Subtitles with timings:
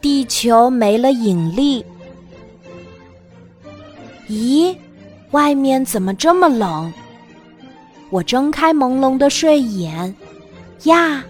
[0.00, 1.84] 地球没了引力。
[4.28, 4.76] 咦，
[5.30, 6.92] 外面怎么这么冷？
[8.10, 10.14] 我睁开朦胧的睡眼，
[10.84, 11.24] 呀，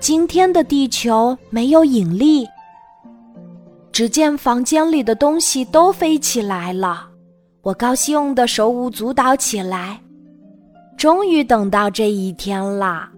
[0.00, 2.46] 今天的地球没有引力。
[3.92, 7.08] 只见房间里的东西都飞起来了，
[7.62, 10.00] 我高兴的手舞足蹈起来。
[10.96, 13.08] 终于等到这一天了！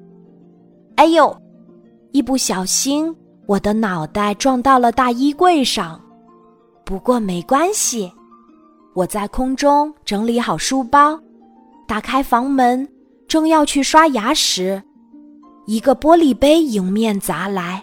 [0.96, 1.36] 哎呦，
[2.12, 3.14] 一不小心，
[3.48, 5.98] 我的脑袋撞到了大衣柜上。
[6.84, 8.12] 不过没关系，
[8.95, 11.18] 我在空中整理好书包，
[11.87, 12.87] 打开房门，
[13.26, 14.82] 正要去刷牙时，
[15.64, 17.82] 一个玻璃杯迎面砸来。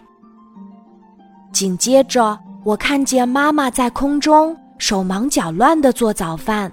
[1.51, 6.71] 紧接着，我看见妈妈在空中手忙脚乱的做早饭。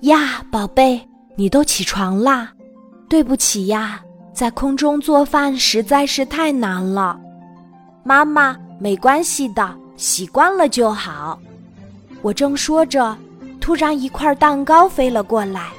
[0.00, 1.00] 呀，宝贝！
[1.36, 2.50] 你都起床啦？
[3.08, 4.00] 对不起呀，
[4.32, 7.20] 在空中做饭实在是太难了。
[8.02, 11.38] 妈妈，没关系的，习惯了就好。
[12.20, 13.16] 我正说着，
[13.60, 15.70] 突然一块蛋糕飞了过来，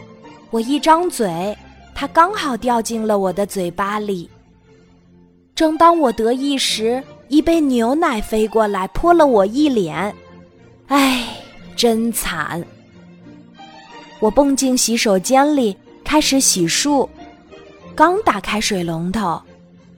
[0.49, 1.55] 我一张嘴，
[1.93, 4.29] 它刚好掉进了我的嘴巴里。
[5.53, 10.13] 正当我得意时，一杯牛奶飞过来泼了我一脸，
[10.87, 11.27] 唉，
[11.75, 12.63] 真惨。
[14.19, 17.07] 我蹦进洗手间里，开始洗漱。
[17.93, 19.39] 刚打开水龙头，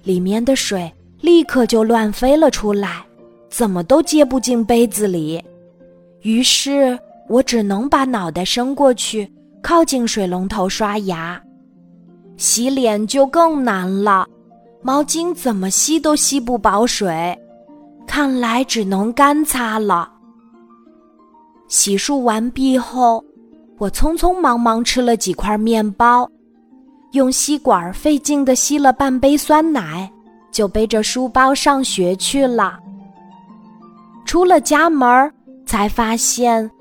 [0.04, 0.92] 里面的水
[1.26, 3.04] 立刻就乱飞了出来，
[3.50, 5.44] 怎么都接不进杯子里。
[6.22, 9.28] 于是我只能把脑袋伸过去，
[9.64, 11.42] 靠近水龙头刷牙。
[12.38, 14.28] 洗脸就更难了，
[14.84, 17.36] 毛巾怎么吸都吸不饱水，
[18.06, 20.12] 看来只能干擦了。
[21.68, 23.24] 洗漱完毕后。
[23.78, 26.26] 我匆匆忙忙吃了几块面包，
[27.12, 30.10] 用吸管费劲地吸了半杯酸奶，
[30.56, 32.80] 就背着书包上学去了。
[34.26, 35.30] 出了家门，
[35.66, 36.72] 才发现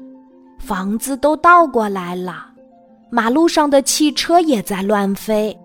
[0.60, 2.46] 房子都倒过来了，
[3.10, 5.58] 马路上的汽车也在乱飞，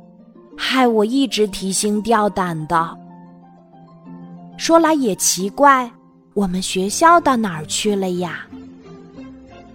[0.57, 2.97] 害我一直提心吊胆的。
[4.57, 5.87] 说来也奇怪，
[6.33, 8.47] 我们学校到哪儿去了呀？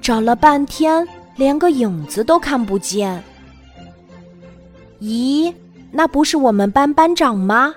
[0.01, 1.06] 找了半天。
[1.37, 3.21] 连个影子都看不见。
[5.01, 5.53] 咦，
[5.91, 7.75] 那不是我们班班长吗？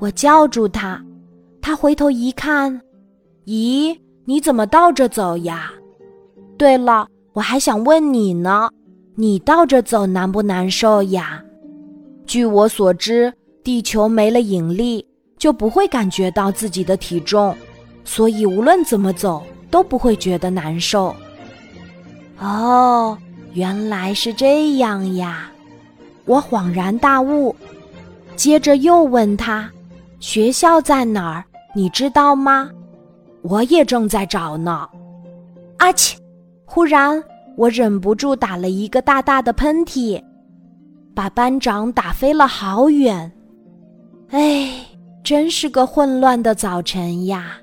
[0.00, 1.00] 我叫住他，
[1.60, 2.80] 他回头一看，
[3.44, 3.94] 咦，
[4.24, 5.70] 你怎么倒着走呀？
[6.56, 8.70] 对了，我还想问你呢，
[9.14, 11.44] 你倒着走难不难受呀？
[12.24, 13.30] 据我所知，
[13.62, 15.06] 地球没了引力，
[15.36, 17.54] 就不会感觉到自己的体重，
[18.02, 21.14] 所以无论怎么走都不会觉得难受。
[22.38, 23.18] 哦，
[23.52, 25.52] 原来是这样呀！
[26.24, 27.54] 我恍然大悟，
[28.34, 29.70] 接着又问他
[30.20, 31.44] ：“学校在哪儿？
[31.74, 32.70] 你知道吗？”
[33.42, 34.88] 我也正在找呢。
[35.78, 36.14] 阿嚏！
[36.66, 37.22] 忽然，
[37.56, 40.22] 我忍不住打了一个大大的喷嚏，
[41.14, 43.32] 把班长打飞了好远。
[44.28, 44.86] 哎，
[45.24, 47.56] 真是个混乱的早晨呀！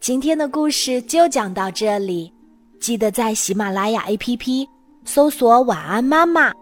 [0.00, 2.32] 今天的故事就讲到这里，
[2.80, 4.66] 记得在喜马拉雅 APP
[5.04, 6.52] 搜索“晚安妈妈”，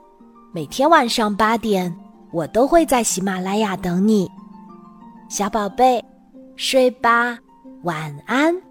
[0.52, 1.94] 每天晚上八点，
[2.32, 4.28] 我都会在喜马拉雅等你，
[5.28, 6.04] 小宝贝，
[6.56, 7.38] 睡吧，
[7.84, 8.69] 晚安。